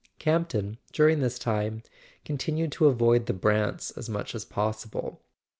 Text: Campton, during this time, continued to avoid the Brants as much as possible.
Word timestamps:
Campton, 0.17 0.79
during 0.93 1.19
this 1.19 1.37
time, 1.37 1.83
continued 2.25 2.71
to 2.71 2.87
avoid 2.87 3.27
the 3.27 3.33
Brants 3.33 3.91
as 3.95 4.09
much 4.09 4.33
as 4.33 4.43
possible. 4.43 5.21